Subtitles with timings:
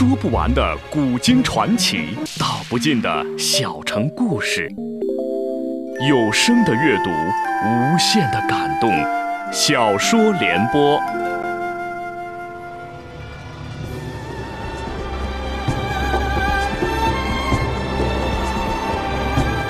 [0.00, 4.66] 说不完的古今传奇，道不尽的小城故事。
[6.08, 8.90] 有声的阅读，无限的感动。
[9.52, 10.98] 小说联播。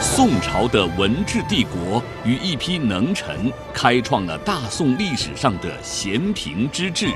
[0.00, 7.08] 宋朝的文治帝国与一批能臣，开创了大宋历史上的咸平之治。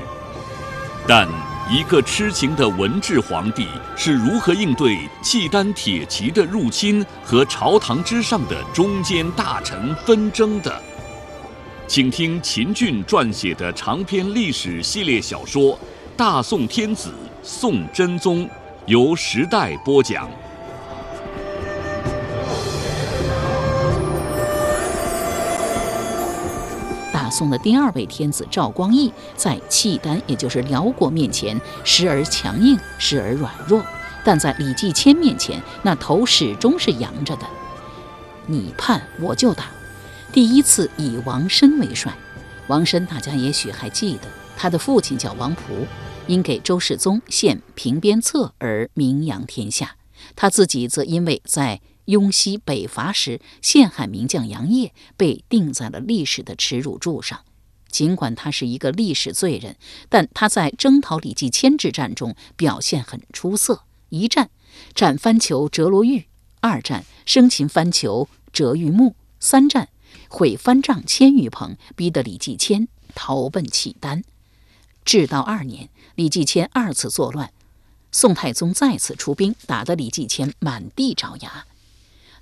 [1.07, 1.25] 但
[1.67, 10.79] 一个痴情的文治皇帝是如何应对契丹铁骑的入侵和朝堂之上的中间大臣纷争的？
[11.87, 15.73] 请听秦俊撰写的长篇历史系列小说
[16.15, 17.11] 《大宋天子
[17.41, 18.45] 宋真宗》，
[18.85, 20.29] 由时代播讲。
[27.29, 33.81] 宋的第二位天子赵光义在契丹，也就是辽国面前，时而强硬，时而软弱；
[34.23, 37.45] 但在李继迁面前，那头始终是扬着的。
[38.47, 39.65] 你叛我就打。
[40.31, 42.13] 第一次以王申为帅，
[42.67, 45.87] 王申大家也许还记得，他的父亲叫王璞，
[46.27, 49.95] 因给周世宗献平边策而名扬天下，
[50.35, 51.81] 他自己则因为在。
[52.05, 57.41] 雍西北伐时陷害名将杨业，被钉在了历史的耻辱柱上。
[57.89, 59.77] 尽管他是一个历史罪人，
[60.09, 63.83] 但他在征讨李继迁之战中表现很出色。
[64.09, 64.49] 一战
[64.93, 66.25] 斩番酋折罗玉，
[66.59, 69.89] 二战生擒番酋折玉木，三战
[70.29, 74.23] 毁番帐千余棚，逼得李继迁逃奔契丹。
[75.03, 77.51] 至道二年，李继迁二次作乱，
[78.11, 81.65] 宋太宗再次出兵，打得李继迁满地找牙。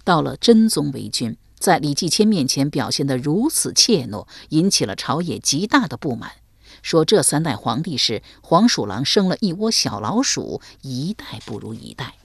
[0.03, 6.33] 到了真宗为君，在李继迁面前表现得如此怯懦，引起了朝野极大的不满，
[6.81, 12.15] 说这三代皇帝是黄鼠狼生了一窝小老鼠，一代不如一代。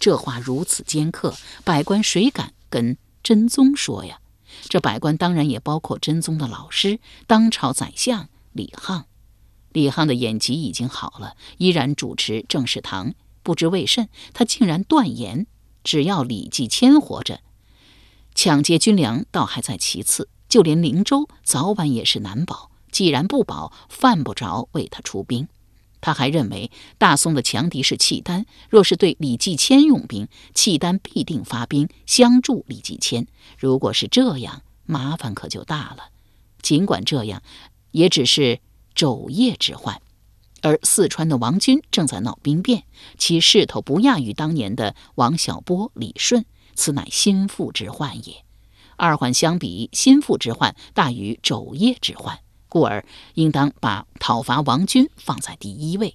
[0.00, 4.18] 这话如此尖刻，百官谁敢跟真宗说呀？
[4.68, 9.04] 这百官当然也包括真宗的老师，当朝宰相李沆。
[9.70, 13.14] 李沆的眼疾已经好了，依然主持政事堂。
[13.44, 15.46] 不知为甚，他竟然断言。
[15.82, 17.40] 只要李继迁活着，
[18.34, 22.70] 抢劫军粮倒还在其次，就连灵州早晚也是难保。
[22.90, 25.48] 既然不保，犯不着为他出兵。
[26.00, 33.26] 他还认为大宋的强敌是契丹，若是对李继迁用兵，契丹必定发兵相助李继迁。
[33.56, 36.08] 如果是这样，麻烦可就大了。
[36.60, 37.42] 尽管这样，
[37.92, 38.60] 也只是
[38.94, 40.02] 昼夜之患。
[40.62, 42.84] 而四川的王军正在闹兵变，
[43.18, 48.44] 其势头不亚于当年的王小波、李顺，此乃心腹之患也。
[48.96, 56.14] 二患相比，心腹之患大于昼夜之患，故而应当把讨伐王军放在第一位。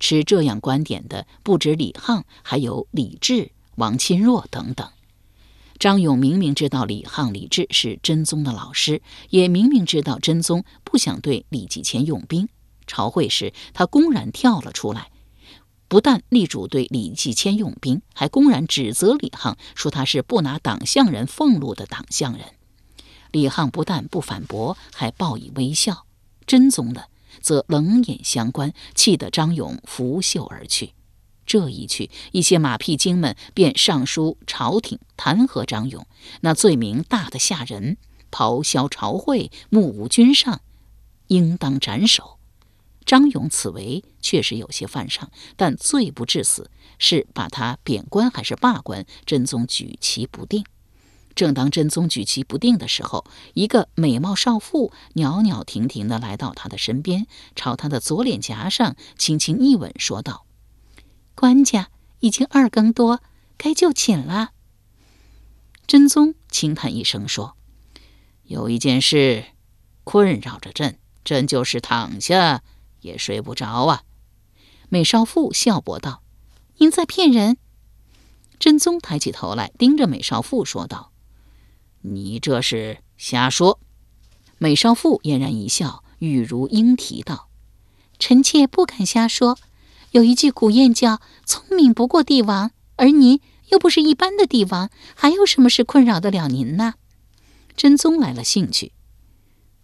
[0.00, 4.88] 持这样观点的不止李沆，还有李治、王钦若等等。
[5.78, 12.48] 张勇明明知道李沆、李治是真宗的老师，也明明知道真宗不想对李继迁用兵。
[12.86, 15.10] 朝会时，他公然跳了出来，
[15.88, 22.46] 不但力主对李继迁用兵，还公然指责李沆，说他是不拿党项人俸禄的党项人。
[23.32, 26.06] 李沆不但不反驳，还报以微笑。
[26.46, 27.08] 真宗的
[27.40, 30.92] 则冷眼相观，气得张勇拂袖而去。
[31.44, 36.06] 这一去，一些马屁精们便上书朝廷弹劾张勇，
[36.40, 37.98] 那罪名大得吓人，
[38.30, 40.60] 咆哮朝会，目无君上，
[41.28, 42.35] 应当斩首。
[43.06, 49.06] 张勇此为确实有些犯上，但罪不至死，是把他贬官还是罢官？
[49.24, 50.64] 真宗举棋不定。
[51.36, 53.24] 正当真宗举棋不定的时候，
[53.54, 60.46] 一个美貌少妇袅袅婷婷地来到他的身边，朝他的左脸颊上轻轻一吻，说道
[61.36, 61.90] ：“官家
[62.20, 63.20] 已经二更多，
[63.56, 64.50] 该就寝了。”
[65.86, 67.56] 真宗轻叹一声说
[68.42, 69.44] ：“有一件事
[70.02, 72.62] 困扰着朕，朕就是躺下。”
[73.06, 74.02] 也睡不着啊！
[74.88, 76.22] 美少妇笑驳道
[76.78, 77.56] ：“您在骗人。”
[78.58, 81.12] 真宗抬起头来，盯着美少妇说道
[82.02, 83.78] ：“你这是瞎说。”
[84.58, 87.48] 美少妇嫣然一笑，语如莺啼道
[88.18, 89.58] ：“臣妾不敢瞎说。
[90.12, 96.94] 有一句古谚叫‘聪明不过帝王’，而您又不是一般的帝王，还有什么事困扰得了您呢？”
[97.76, 98.92] 真宗来了兴趣：“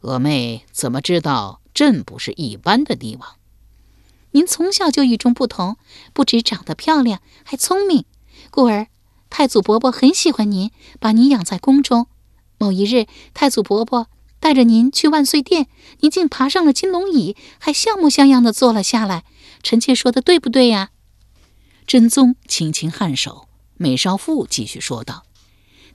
[0.00, 3.34] 娥妹怎么知道？”朕不是一般的帝王，
[4.31, 5.79] 您从小就与众不同，
[6.12, 8.05] 不止长得漂亮，还聪明，
[8.52, 8.87] 故而
[9.29, 10.70] 太祖伯伯很喜欢您，
[11.00, 12.06] 把您养在宫中。
[12.56, 14.06] 某一日，太祖伯伯
[14.38, 15.67] 带着您去万岁殿，
[15.99, 19.25] 您竟爬上了金龙椅，还像模像样的坐了下来。
[19.64, 20.90] 臣妾说的对不对呀？
[21.84, 23.49] 真宗轻轻颔首。
[23.76, 25.25] 美少妇继续说道：“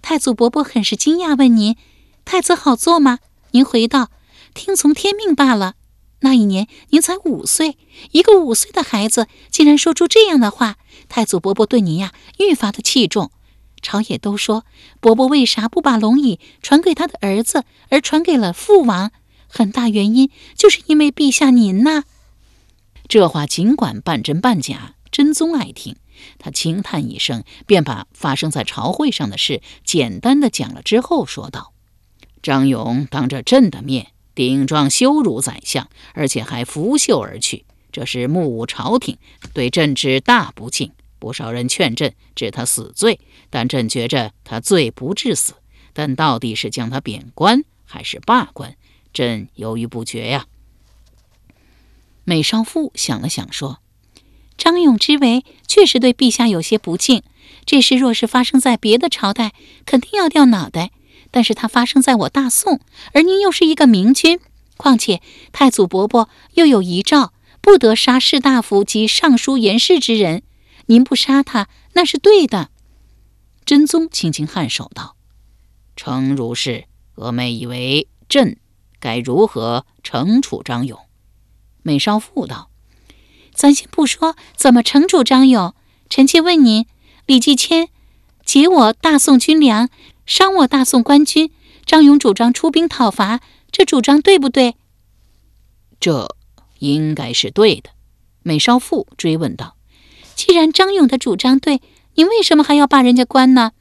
[0.03, 1.77] 太祖伯伯很是惊讶，问您：
[2.25, 3.19] 太子好做吗？
[3.51, 4.11] 您回道：
[4.57, 5.75] 听从天命罢了。
[6.21, 7.77] 那一年您才五岁，
[8.11, 10.77] 一个五岁的孩子竟然说出这样的话，
[11.07, 13.31] 太祖伯伯对您呀愈发的器重。
[13.83, 14.65] 朝野都说，
[14.99, 19.11] 伯伯为啥不把龙椅传给他的儿子，而传给了父王？
[19.47, 22.03] 很大原因就是因为陛下您呐。
[23.07, 25.95] 这话尽管半真半假，真宗爱听。
[26.39, 31.73] 他轻叹一声，便把发生在朝会上的事简单的讲了，之后说道
[32.41, 34.07] ：“张勇当着朕的面
[34.37, 39.17] 顶撞羞辱宰相，而且还拂袖而去，这是目无朝廷，
[39.51, 40.91] 对朕之大不敬。
[41.17, 43.19] 不少人劝朕治他死罪，
[43.49, 45.55] 但朕觉着他罪不至死。
[45.91, 48.75] 但到底是将他贬官还是罢官，
[49.11, 50.45] 朕犹豫不决呀。”
[52.23, 53.79] 美少妇想了想，说。
[54.55, 57.23] 张勇之为确实对陛下有些不敬，
[57.65, 59.53] 这事若是发生在别的朝代，
[59.87, 60.91] 肯定要掉脑袋。
[61.37, 62.81] 但是它发生在我大宋，
[63.13, 64.39] 而您又是一个明君，
[64.75, 67.31] 况且太祖伯伯又有遗诏，
[67.61, 70.41] 不得杀士大夫及尚书言事之人。
[70.87, 72.71] 您不杀他，那是对的。
[73.65, 75.15] 真宗轻轻颔首道
[75.95, 76.85] ：“诚如是。
[77.15, 78.57] 峨眉以为朕
[78.99, 80.97] 该如何惩处张勇？”
[81.83, 82.71] 美少妇道。
[83.53, 85.75] 咱先不说怎么惩处张勇，
[86.09, 86.87] 臣妾问您：
[87.27, 87.89] 李继迁
[88.43, 89.89] 劫我大宋军粮，
[90.27, 91.51] 伤我大宋官军，
[91.85, 93.39] 张勇主张出兵讨伐，
[93.71, 94.75] 这主张对不对？
[96.01, 96.35] 这
[96.79, 97.89] 应该是对的。
[98.43, 99.77] 美少妇追问道
[100.35, 101.81] ：“既然张勇的主张对，
[102.15, 103.71] 你为什么还要罢人家官呢？”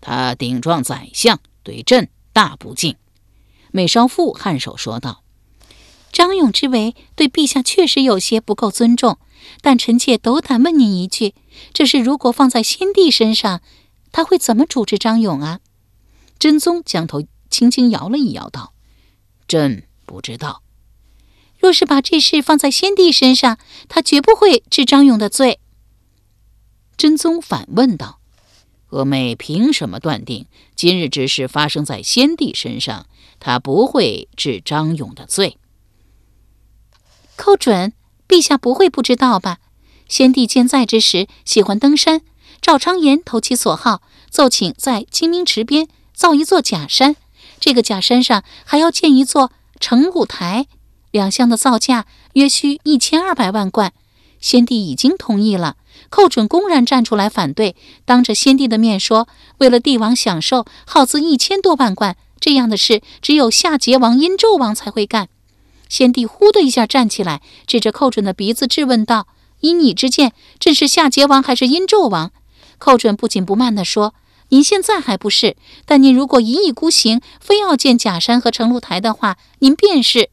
[0.00, 2.94] 他顶撞宰相，对朕大不敬。
[3.72, 5.24] 美少妇颔首说道。
[6.12, 9.18] 张勇之为对陛下确实有些不够尊重，
[9.60, 11.34] 但臣妾斗胆问您一句：
[11.72, 13.60] 这事如果放在先帝身上，
[14.16, 15.60] 他会怎么处置张勇啊？
[16.38, 18.72] 真宗将头轻轻摇了一摇，道
[19.46, 20.62] ：“朕不知道。
[21.58, 23.58] 若是把这事放在先帝身上，
[23.90, 25.60] 他绝不会治张勇的罪。”
[26.96, 28.20] 真宗反问道
[28.88, 33.06] ：“峨眉凭什么断定今日之事发生在先帝身上，
[33.38, 35.58] 他不会治张勇的罪？”
[37.36, 37.92] 寇准，
[38.26, 39.58] 陛下不会不知道吧？
[40.08, 42.22] 先帝健在之时，喜欢登山。
[42.60, 47.16] 赵昌言投其所好，奏请在清明池边造一座假山。
[47.60, 49.50] 这个假山上还要建一座
[49.80, 50.66] 成骨台，
[51.10, 53.92] 两项的造价约需一千二百万贯。
[54.38, 55.76] 先帝已经同意了，
[56.10, 57.74] 寇准公然站出来反对，
[58.04, 59.26] 当着先帝的面说，
[59.58, 65.28] 为了帝王享受，耗资一千多万贯，这样的事只有夏桀王、殷纣王才会干。
[65.88, 69.26] 先帝呼的一下站起来，指着寇准的鼻子质问道
[69.60, 72.32] ：“依你之见，朕是夏桀王还是殷纣王？”
[72.78, 74.14] 寇准不紧不慢地说
[74.50, 80.30] ：“您现在还不是，但您如果一意孤行，非要建假山和成露台的话，您便是。”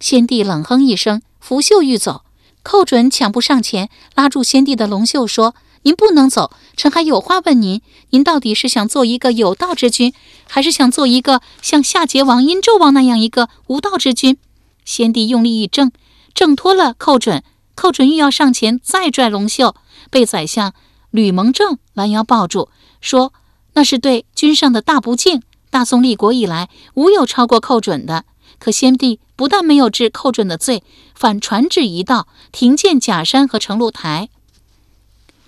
[0.00, 2.22] 先帝冷哼一声，拂袖欲走。
[2.62, 7.80] 寇准抢步上前，拉住先帝的龙袖说：“您不能走，臣还有话问您。
[8.10, 10.12] 您到底是想做一个有道之君，
[10.48, 14.36] 还是想做一个像夏桀王、殷纣王那样一个无道之君？”
[14.84, 15.92] 先帝用力一挣，
[16.34, 17.42] 挣脱了寇准。
[17.74, 19.74] 寇准欲要上前再拽龙袖，
[20.10, 20.74] 被宰相
[21.10, 22.68] 吕蒙正拦腰抱住，
[23.00, 23.32] 说
[23.74, 25.42] ：“那是对君上的大不敬。
[25.70, 28.24] 大宋立国以来，无有超过寇准的。
[28.58, 30.82] 可先帝不但没有治寇准的罪，
[31.14, 34.28] 反传旨一道，停建假山和成露台。”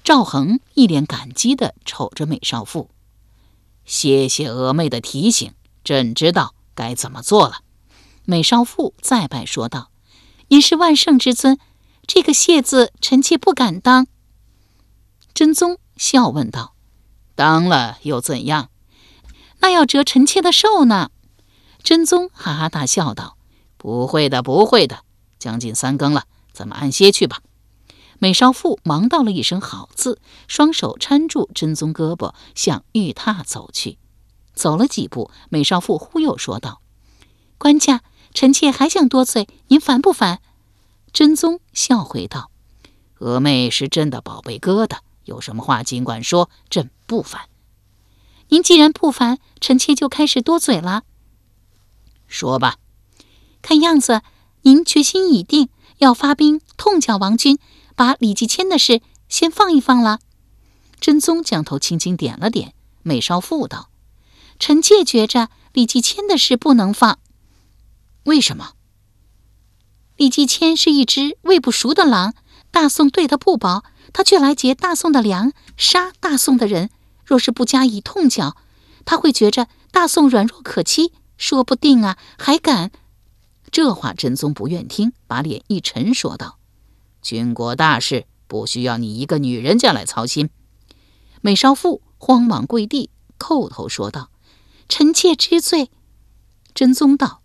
[0.05, 2.91] 赵恒一脸感激地瞅着美少妇
[3.85, 5.53] ：“谢谢峨妹的提醒，
[5.85, 7.59] 朕知道该怎么做了。”
[8.25, 9.91] 美少妇再拜说道
[10.49, 11.59] ：“您是万圣之尊，
[12.07, 14.07] 这个谢字臣妾不敢当。”
[15.43, 16.77] 真宗笑问道
[17.35, 18.71] ：“当了又怎样？
[19.59, 21.11] 那要折臣妾的寿呢？”
[21.83, 23.37] 真宗哈哈大笑道
[23.77, 25.01] ：“不会的，不会的。
[25.41, 27.41] 将近三更了，咱们安歇去吧。”
[28.21, 33.99] 美少妇忙道了一声“好”字，双手搀住真宗胳膊，向玉榻走去。
[34.55, 36.81] 走了几步，美少妇忽又说道
[37.59, 40.41] ：“官家。”臣妾还想多嘴，您烦不烦？
[41.13, 42.53] 真宗笑回道
[43.19, 47.49] ：“娥妹是朕的宝贝疙瘩，有什么话尽管说，朕不烦。
[48.49, 51.05] 您既然不烦，臣妾就开始多嘴了。
[52.27, 52.77] 说吧，
[53.63, 54.23] 看样子
[54.63, 57.59] 您决心已定，要发兵痛剿王军，
[57.95, 60.19] 把李继迁的事先放一放了。”
[61.01, 63.89] 真宗将头轻轻点了点，美少妇道
[64.61, 67.19] ：“臣妾觉着李继迁的事不能放。”
[68.25, 68.73] 为什么？
[70.17, 72.35] 李继迁是一只喂不熟的狼，
[72.71, 76.91] 大宋对他不薄，他却来劫大宋的粮，杀大宋的人。
[77.25, 78.57] 若是不加以痛剿，
[79.05, 82.91] 他会觉着大宋软弱可欺，说不定啊，还敢。
[83.71, 86.59] 这话真宗不愿听，把脸一沉，说道
[87.23, 90.51] ：“军国大事不需要你一个女人家来操心。”
[91.41, 94.31] 美少妇慌忙跪地，叩头说道
[94.91, 95.91] ：“臣妾知罪。”
[96.75, 97.41] 真宗道：“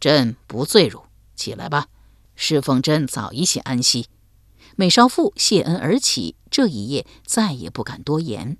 [0.00, 1.02] 朕不罪汝，
[1.36, 1.88] 起来吧，
[2.34, 4.08] 侍奉朕早一些安息。”
[4.80, 8.56] 美少妇谢恩而起，这一夜再也不敢多言。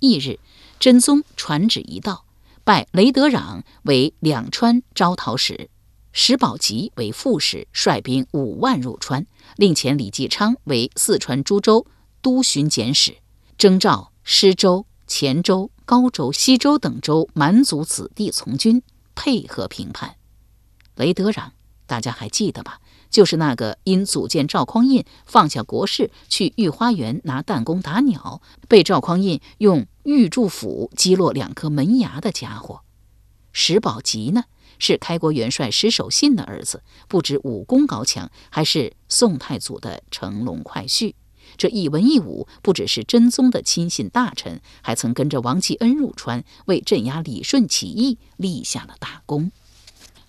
[0.00, 0.38] 翌日，
[0.78, 2.26] 真宗传旨一道，
[2.62, 5.70] 拜雷德壤为两川招讨使。
[6.12, 11.86] 石宝吉为副使，率兵五万入川，令遣李继昌为四川诸州
[12.20, 13.16] 都巡检使，
[13.56, 18.82] 征召施州、黔州、高州、西州等州蛮族子弟从军，
[19.14, 20.16] 配合平叛。
[20.96, 21.52] 雷德壤，
[21.86, 22.82] 大家还记得吧？
[23.16, 32.82] 就是那个因组建赵匡胤放下国事去御花园拿弹弓打鸟，被赵匡胤用玉柱斧击落两颗门牙的家伙。
[33.52, 34.44] 石宝吉呢？
[34.78, 41.14] 是开国元帅石守信的儿子，不止武功高强，还是宋太祖的乘龙快婿。
[41.56, 49.50] 这一文一武，不只是真宗的亲信大臣，还曾跟着王继恩入川，为镇压李顺起义立下了大功。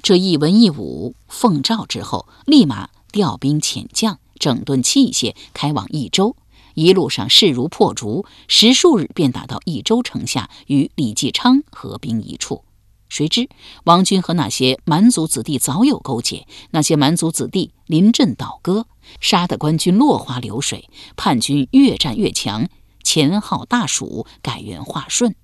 [0.08, 6.38] 这一文一武奉诏之后，立马调兵遣将，整顿器械，开往益州。
[6.76, 12.64] 一路上势如破竹，十数日便打到益州城下，与李继昌合兵一处。
[13.10, 13.50] 谁知
[13.84, 18.88] 王军和那些蛮族子弟早有勾结，那些蛮族子弟临阵倒戈，
[19.20, 22.70] 杀得官军落花流水，叛军越战越强，
[23.04, 25.36] 前号大蜀，改元化顺。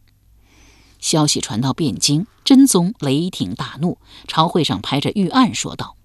[1.03, 5.97] 消息传到汴京，真宗雷霆大怒，朝会上拍着御案说道：“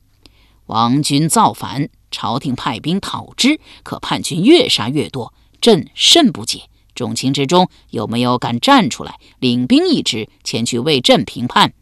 [0.66, 11.72] 王军造反，朝廷派兵讨之，可叛军越杀越多，朕甚不解。”众卿之中，有没有敢站出来领兵一支前去为朕平叛？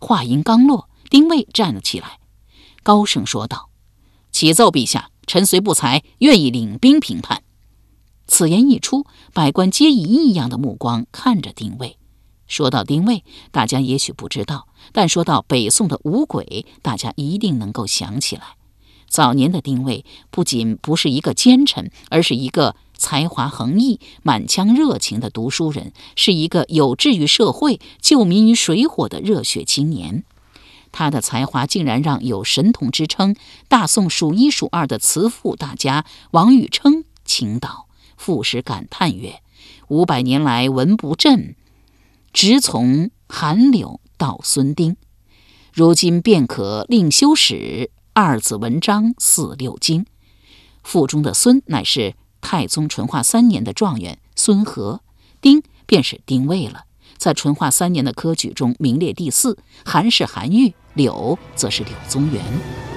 [0.00, 2.18] 话音刚落，丁谓站了起来，
[2.82, 3.68] 高声说道
[4.32, 7.42] ：“启奏陛下，臣虽不才，愿意领兵平叛。”
[8.26, 11.98] 此言一出，百官皆以异样的目光看着丁谓。
[12.48, 18.56] 说到丁谓，大家也许不知道，但说到北宋的五鬼，大家一定能够想起来。
[19.06, 22.74] 早年的丁谓不仅不是一个奸臣，而是一个。
[23.00, 30.24] 才华横溢、满腔热情的读书人，是一个有志于社会、救民于水火的热血青年。
[30.90, 33.36] 他的才华竟然让有神童之称、
[33.68, 37.86] 大宋数一数二的词赋大家王禹偁倾倒，
[38.16, 39.42] 赋诗感叹曰
[39.86, 41.54] ：“五百年来文不振，
[42.32, 44.96] 直从韩柳到孙丁。
[45.72, 50.06] 如今便可令修史，二字文章四六经。”
[50.82, 52.14] 赋中的孙乃是。
[52.40, 55.00] 太宗淳化三年的状元孙和，
[55.40, 56.84] 丁便是丁谓了，
[57.16, 59.58] 在淳化三年的科举中名列第四。
[59.84, 62.87] 韩是韩愈，柳则是柳宗元。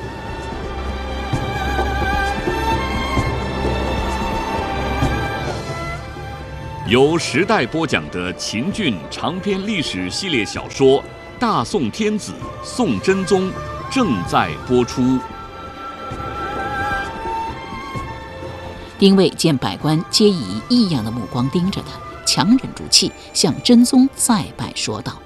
[6.91, 10.99] 由时代播讲的秦俊长篇历史系列小说
[11.39, 12.33] 《大宋天子
[12.65, 13.47] 宋真宗》
[13.89, 15.17] 正在播出。
[18.99, 25.17] 丁谓见百官皆以异样的目光盯着他，强忍住气，向真宗再拜说道：“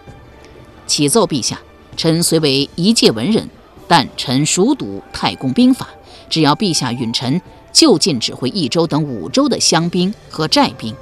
[0.86, 1.60] 启奏陛下，
[1.98, 3.50] 臣虽为一介文人，
[3.88, 5.88] 但臣熟读太公兵法。
[6.29, 7.41] 只要陛下允臣
[7.74, 10.95] 就近指挥益州等五州的乡兵和寨兵，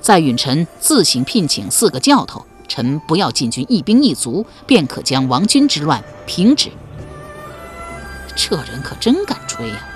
[0.00, 6.70] 再允臣自行聘请四个教头，臣不要进军一兵一卒，便可将王军之乱平止。
[8.34, 9.86] 这人可真敢吹呀！”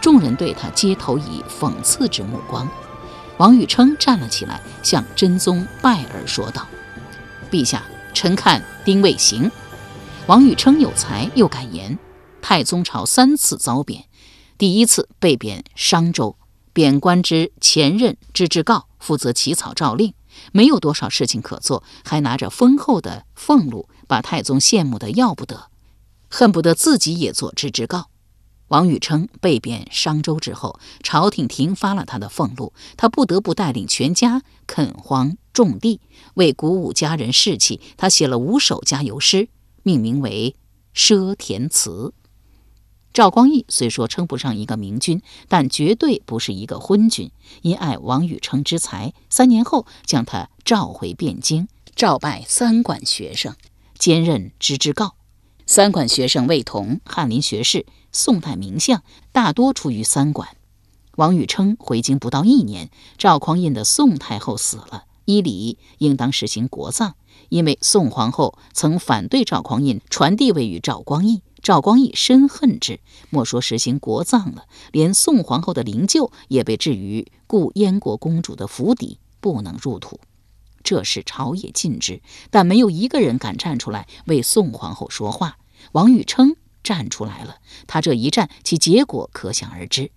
[0.00, 2.68] 众人对他皆投以讽刺之目光。
[3.38, 6.66] 王禹称站了起来，向真宗拜耳说道
[7.50, 7.82] ：“陛下，
[8.14, 9.50] 臣看丁未行。”
[10.26, 11.98] 王禹称有才又敢言。
[12.40, 14.04] 太宗朝三次遭贬，
[14.56, 16.36] 第一次被贬商州，
[16.76, 20.12] 贬官之前任知之告，负责起草诏令，
[20.52, 25.70] 没有多少事情可做，还拿着丰厚的俸禄，把太宗羡慕得要不得，
[26.28, 28.10] 恨不得自己也做知之告。
[28.68, 36.02] 王禹偁被贬商州之后，朝廷停发了他的俸禄，他不得不带领全家垦荒种地。
[36.34, 39.48] 为鼓舞家人士气，他写了五首加油诗，
[39.82, 40.54] 命名为
[40.94, 42.12] 《奢田词》。
[43.16, 47.30] 赵光义虽说称不上一个明君，但绝对不是一个昏君。
[47.62, 53.56] 因爱王禹偁之才，三年后将他召回汴京，召拜三管学生，
[53.98, 55.14] 兼任知之告。
[55.64, 57.86] 三管学生魏同，翰林学士。
[58.12, 60.50] 宋代名相大多出于三管。
[61.16, 67.14] 王禹称回京不到一年，赵匡胤的宋太后死了，依礼应当实行国葬。
[67.48, 80.20] 因为宋皇后曾反对赵匡胤传帝位于赵光义，赵光义深恨之，莫说实行国葬了，连宋皇后的灵柩也被置于故燕国公主的府邸，不能入土。
[80.84, 85.58] 这事朝野尽知，但没有一个人敢站出来为宋皇后说话。
[85.90, 86.54] 王宇称
[86.84, 87.56] 站出来了，
[87.88, 90.12] 他这一站，其结果可想而知。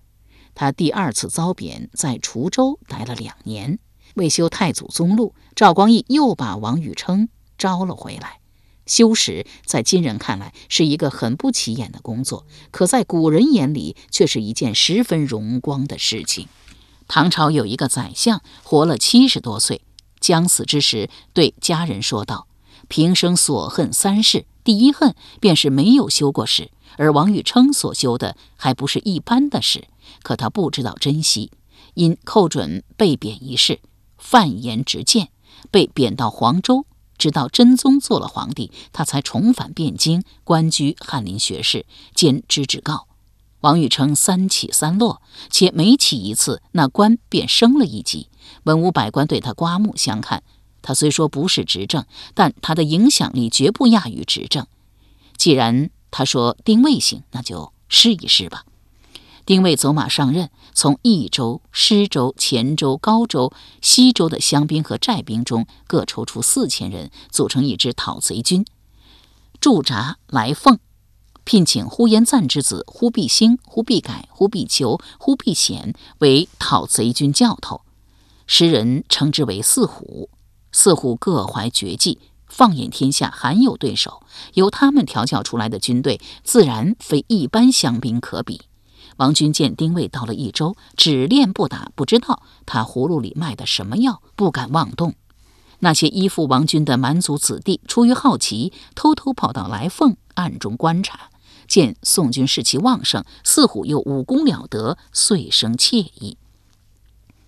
[0.54, 3.80] 他第二次遭贬，在滁州待了两年。
[4.14, 7.28] 为修太祖宗路，赵光义又把王宇称
[7.58, 8.39] 招了回来。
[8.90, 16.48] 修史在今人看来是一个很不起眼的工作，可在古人眼里却是一件十分荣光的事情。
[17.08, 19.82] 唐朝有一个宰相，活了七十多岁，
[20.20, 22.48] 将死之时对家人说道
[22.90, 26.72] ：“平生所恨三事，第一恨便是没有修过史。
[26.98, 29.88] 而王宇称所修的还不是一般的史，
[30.24, 31.52] 可他不知道珍惜，
[31.94, 33.80] 因寇准被贬一事。”
[34.18, 35.30] 犯言直谏，
[35.72, 36.86] 被贬到黄州，
[37.20, 41.86] 直到真宗做了皇帝，他才重返汴京，官居翰林学士
[42.16, 43.04] 兼知制诰。
[43.60, 45.22] 王禹称三起三落，
[45.52, 48.30] 且每起一次，那官便升了一级。
[48.64, 50.42] 文武百官对他刮目相看。
[50.82, 54.66] 他虽说不是执政，但他的影响力绝不亚于执政。
[55.36, 58.64] 既然他说定位行，那就试一试吧。
[59.46, 68.66] 丁谓走马上任，从益州、施州、黔州、高州、西州的乡兵和寨兵中各抽出四千人，组成一支讨贼军，
[69.60, 70.80] 驻扎来凤，
[71.44, 77.82] 聘请呼延赞之子忽必兴、忽必改、忽必求、忽必显为讨贼军教头，
[78.46, 80.30] 时人称之为四虎。
[80.72, 84.22] 四虎各怀绝技，放眼天下罕有对手，
[84.54, 88.62] 由他们调教出来的军队，自然非一般乡兵可比。
[89.20, 95.14] 王军见丁卫到了益州，只练不打，不知道他葫芦里卖的什么药，不敢妄动。
[95.80, 101.30] 那些依附王军的蛮族子弟，出于好奇，偷偷跑到来凤，暗中观察。
[101.68, 106.38] 见宋军士气旺盛，似乎又武功了得，遂生惬意。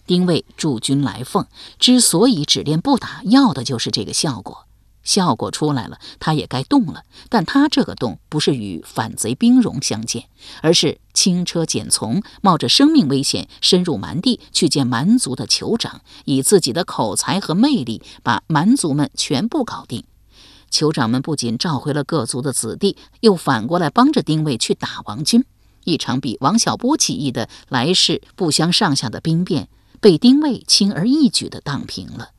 [0.05, 1.47] 丁卫驻军来凤，
[1.79, 4.65] 之所以只练不打，要的就是这个效果。
[5.03, 7.03] 效果出来了，他也该动了。
[7.29, 10.25] 但他这个动不是与反贼兵戎相见，
[10.61, 20.03] 而是轻车简从，冒着生命危险深入蛮地去见蛮族的酋长，以自己的口才和魅力把蛮族们全部搞定。
[20.71, 25.43] 酋长们不仅召回了各族的子弟，又反过来帮着丁卫去打王军。
[25.83, 29.67] 一场比王小波起义的来势不相上下的兵变，
[29.99, 32.29] 被丁卫轻而易举地荡平了。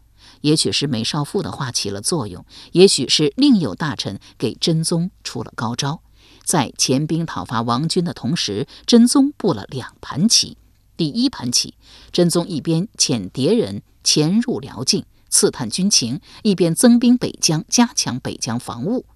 [0.42, 6.02] 也许是梅少妇的话起了作用，也许是另有大臣给真宗出了高招。
[6.44, 10.56] 在遣兵讨伐王军的同时，真宗布了两盘棋。
[10.96, 11.74] 第一盘棋，
[12.12, 19.06] 真宗一边遣谍人潜入辽境刺探军情，一边增兵北疆，加强北疆防务。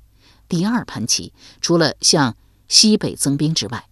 [0.48, 2.36] 第二盘棋，除了向
[2.68, 3.86] 西北增兵之外，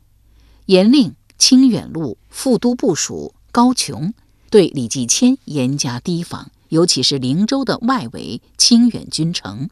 [0.66, 4.14] 严令清远路副都部署高琼
[4.50, 6.50] 对李继迁严加提防。
[6.74, 9.70] 尤其是灵州的外围清远军城，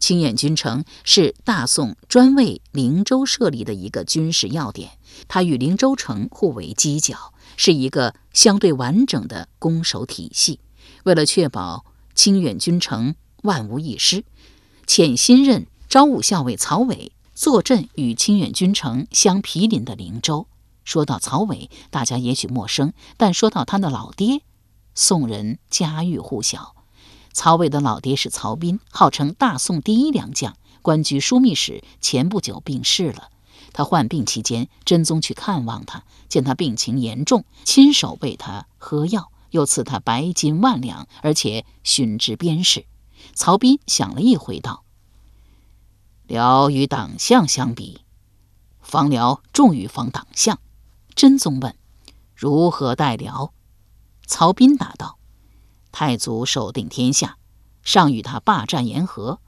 [0.00, 10.58] 清远军城是大宋专为灵州设立的一个军事要点，它与灵州城互为犄角，是一个相对完整的攻守体系。
[11.04, 11.84] 为了确保
[12.16, 14.24] 清远军城万无一失，
[14.84, 20.48] 遣新任昭武校尉曹伟坐镇与清远军城相毗邻的灵州。
[20.82, 24.40] 说到曹伟，大家也许陌生，但说到他的老爹。
[24.94, 26.74] 宋人家喻户晓，
[27.32, 31.82] 曹魏的老爹是曹彬，号称大宋第一良将，官居枢密使。
[32.00, 33.30] 前不久病逝了。
[33.72, 42.84] 他患病期间，真宗去看望他，见他病情严重，亲手为他喝药，又赐他白金万两，而且勋至边事。
[43.34, 44.84] 曹彬想了一回，道
[46.26, 48.02] ：“辽与党项相比，
[48.82, 50.58] 防辽重于防党项。”
[51.14, 51.74] 真宗问
[52.36, 53.54] ：“如何待辽？”
[54.32, 55.18] 曹彬答道
[55.92, 57.36] ：“太祖守定天下，
[57.82, 59.40] 尚与他霸占沿河，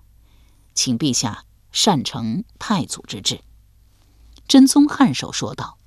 [0.74, 3.40] 请陛下善成太祖之志。”
[4.46, 5.78] 真宗颔首说道：“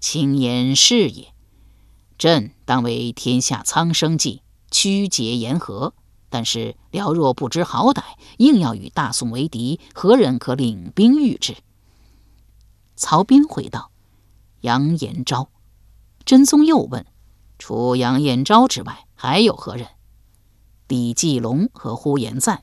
[0.00, 1.32] 卿言是也。
[2.18, 5.94] 朕当为天下苍生计，曲节沿河。
[6.28, 8.02] 但是辽若不知好歹，
[8.36, 11.56] 硬要与大宋为敌，何人可领兵御之？”
[12.96, 13.90] 曹彬回道
[14.60, 15.48] ：“杨延昭。”
[16.26, 17.06] 真宗又问。
[17.60, 19.86] 除杨延昭之外，还有何人？
[20.88, 22.62] 李继龙和呼延赞。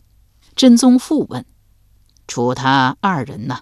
[0.55, 1.45] 真宗复问
[2.27, 3.60] ：“除他二人呢？”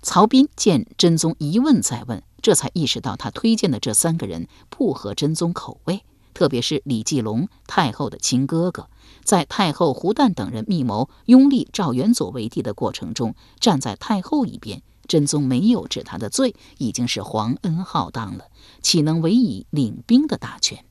[0.00, 8.88] 曹彬见真宗一问再问，这才意识到他推荐的这三个人不合真宗口味，特别是李继龙，太后的亲哥哥，
[9.22, 14.82] 在太后胡旦等人密谋拥立赵元佐为帝的过程中，站在太后一边。
[15.08, 18.44] 真宗没有治他的罪，已经是皇恩浩荡了，
[18.82, 20.84] 岂能委以领兵的大权？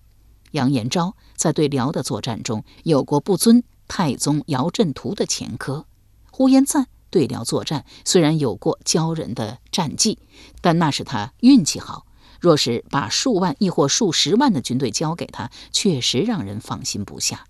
[0.52, 5.86] 杨延昭在对辽的作战中有过不尊太宗姚振图的前科，
[6.32, 10.20] 呼延赞对辽作战虽然有过骄人的战绩，
[10.62, 12.06] 但那是他运气好。
[12.40, 17.46] 若是把数万亦或数十万的军队交给他，确实让人放心不下。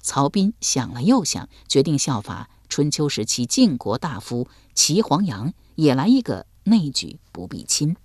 [0.00, 5.52] 曹彬想了又想，决定效法春秋时期晋国大夫齐黄羊。
[5.74, 7.96] 也来一个内举，不避亲。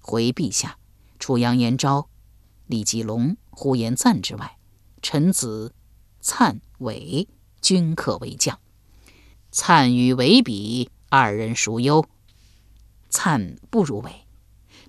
[0.00, 0.78] 回陛下，
[1.18, 2.08] 除杨延昭、
[2.66, 4.56] 李继龙、呼延赞之外，
[5.02, 5.74] 臣子
[6.20, 7.28] 灿、韦
[7.60, 8.58] 均可为将。
[9.50, 12.06] 灿与韦比，二人孰优？
[13.10, 14.12] 灿不如韦。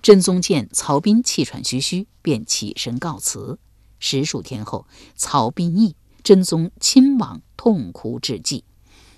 [0.02, 3.58] 真宗见曹彬气喘吁吁，便起身告辞。
[3.98, 8.64] 十数天后，曹彬诣，真宗亲往，痛哭致祭。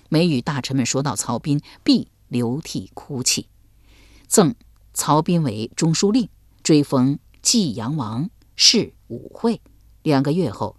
[0.09, 2.09] 每与大臣们说到曹彬，必。
[2.33, 3.47] 流涕哭泣，
[4.27, 4.55] 赠
[4.91, 6.27] 曹彬为中书令，
[6.63, 9.61] 追封济阳王，谥武惠。
[10.01, 10.75] 两个月后，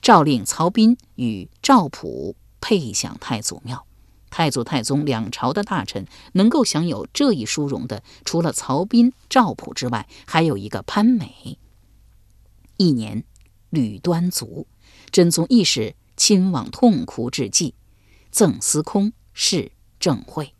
[0.00, 3.86] 诏令曹彬与赵普配享太祖庙。
[4.30, 11.58] 太祖、太宗两朝的大臣能够享有这一殊荣的，除了曹彬、赵普之外，还有一个潘美。
[12.78, 13.24] 一年，
[13.68, 14.66] 吕端卒，
[15.10, 17.74] 真宗亦是亲往痛哭致祭，
[18.30, 20.53] 赠司空，谥正惠。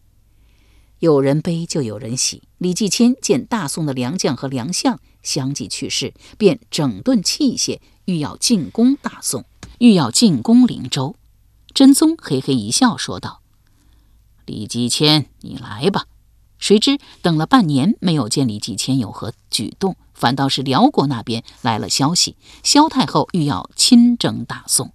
[1.04, 2.44] 有人悲，就有人喜。
[2.56, 9.44] 李继迁见大宋的良将和良相相继去世，便整顿器械，欲要进攻大宋，
[9.80, 11.14] 欲要进攻灵州。
[11.74, 13.42] 真宗嘿嘿一笑，说道
[14.46, 16.06] ：“李继迁，你来吧。”
[16.58, 24.94] 谁知等了半年，没有见李继迁有何举动，反倒是辽国那边来了消息，萧太后欲要亲征大宋。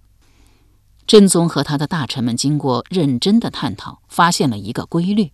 [1.06, 5.30] 真宗和他的大臣们经过认真的探讨，发现了一个规律。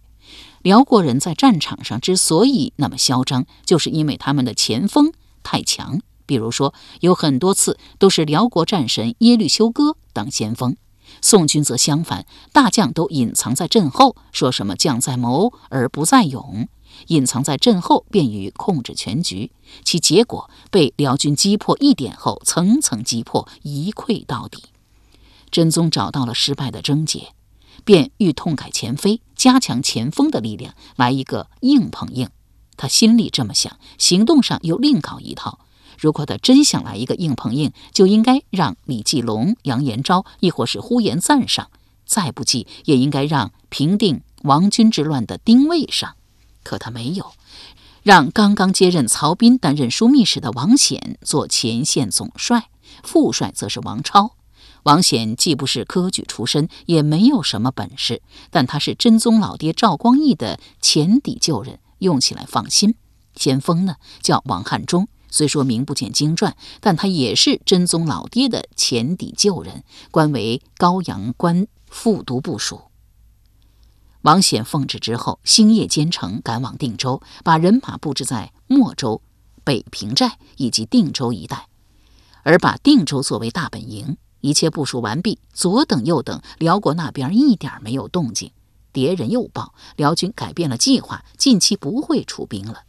[0.63, 6.01] 辽国人在战场上之所以那么嚣张，就是因为他们的前锋太强。
[6.27, 10.77] 比如说，有很多次都是辽国战神耶律休哥当先锋，
[11.23, 16.69] 宋军则相反，大将都隐藏在阵后，说什么“将在谋而不在勇”，
[17.09, 19.53] 隐藏在阵后便于控制全局。
[19.85, 24.65] 其结果被辽军击破一点后，层层击破，一溃到底。
[25.53, 27.36] 真宗找到了失败的症结。
[27.87, 32.29] 便欲痛改前非，加强前锋的力量，来一个硬碰硬。
[32.77, 35.61] 他心里这么想，行动上又另搞一套。
[35.97, 41.67] 如果他真想来一个硬碰硬，就应该让李继龙、杨延昭，亦或是呼延赞上；
[42.05, 46.17] 再不济，也应该让平定王军之乱的丁谓上。
[46.65, 47.33] 可他没有，
[48.03, 52.69] 让刚刚接任曹彬担任枢密使的王显做前线总帅，
[53.05, 54.33] 副帅则是王超。
[54.87, 62.95] 王显既不是科举出身，也没有什么本事，但他是真宗老爹赵光义的前邸旧人，用起来放心。
[63.35, 72.83] 先锋呢叫王汉忠，虽说名不见经传，但他也是真宗老爹的前邸旧人，官为高阳关副都部署。
[74.23, 79.21] 王显奉旨之后，星夜兼程赶往定州，把人马布置在莫州、
[79.65, 81.67] 北平寨以及定州一带，
[82.45, 84.17] 而把定州作为大本营。
[84.47, 88.53] 一切部署完毕，左等右等，辽国那边一点没有动静。
[88.93, 92.85] 敌人又报，辽军改变了计划，近期不会出兵了。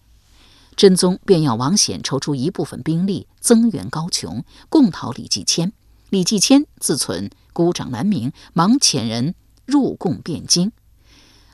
[0.75, 5.73] 真宗便要王显抽出一部分兵力增援高琼，共讨李继迁。
[6.11, 9.33] 李继迁自存孤掌难鸣，忙遣人
[9.65, 10.71] 入贡汴京，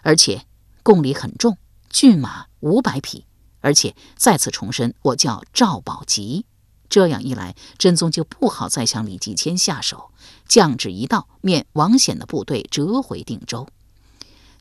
[0.01, 0.45] 而且
[0.83, 1.57] 贡礼很重，
[1.89, 3.23] 骏马五百匹，
[3.61, 6.45] 而且再次重申，我叫赵宝吉。
[6.93, 10.11] 这样一来，真宗就不好再向李继迁下手。
[10.47, 13.67] 降旨一道，面王显的部队折回定州。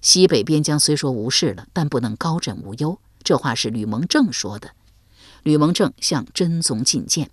[0.00, 2.98] 西北边疆虽说无事了，但不能高枕无忧。
[3.22, 4.70] 这话是吕蒙正说的。
[5.42, 7.28] 吕蒙正向真宗进谏：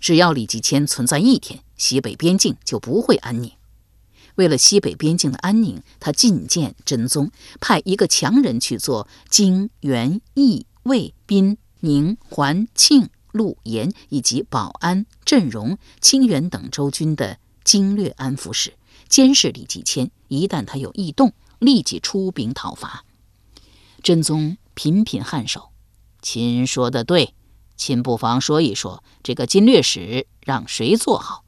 [0.00, 3.52] 只要李继迁存在一天，西北边境就不会安宁。
[4.36, 13.10] 为了西北边境的安宁，他进谏真宗，派一个强人去做荆、原、益、魏、滨、宁、环、庆。
[13.32, 18.74] 陆延以及保安、镇荣、清源等州军的经略安抚使，
[19.08, 20.10] 监视李继迁。
[20.28, 23.04] 一旦他有异动，立即出兵讨伐。
[24.02, 25.70] 真宗频频颔首
[26.22, 27.34] ：“亲说的对，
[27.76, 31.44] 亲不妨说一说，这个经略使让谁做好？”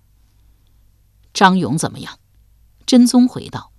[1.32, 2.18] 张勇怎么样？
[2.86, 3.72] 真宗回道：“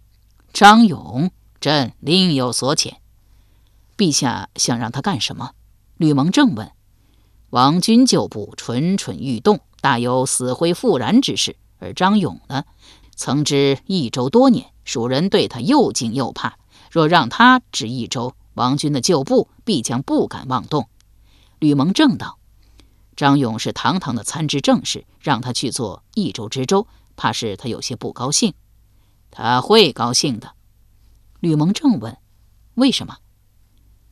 [0.52, 2.96] 张勇，朕另有所遣。”
[3.96, 5.52] 陛下想让他干什么？
[5.96, 6.72] 吕蒙正问。
[7.56, 11.56] 王军旧部蠢蠢欲动，大有死灰复燃之势。
[11.78, 12.66] 而张勇呢，
[13.16, 16.58] 曾知益州多年，蜀人对他又敬又怕。
[16.92, 20.90] 若让他知益州，王军的旧部必将不敢妄动。
[21.60, 22.40] 吕蒙正道
[23.16, 28.54] ：“张勇是堂堂的参知政事，让他去做益州知州，怕是他有些不高兴。
[29.32, 30.52] 他会高兴的。”
[31.40, 32.18] 吕蒙正问
[32.76, 33.20] ：“为什么？”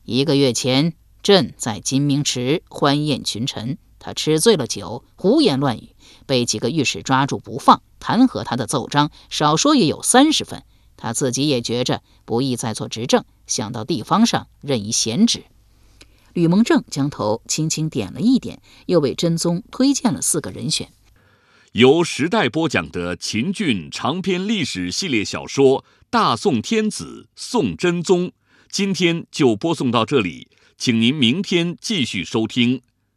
[0.04, 10.62] 一个月前，朕在金明池欢宴群臣，他吃醉了酒，胡言乱语，被几个御史抓住不放，弹劾他的奏章少说也有三十份。
[10.98, 15.44] 他自己也觉着不宜再做执政，想到地方上任一闲职。
[16.34, 20.90] 吕蒙正将头轻轻点了一点，又为真宗推荐了四个人选。
[21.72, 28.28] 由时代播讲的秦俊长篇历史系列小说《大宋天子宋真宗》，
[28.70, 32.82] 今天就播送到这里，请您明天继续收听。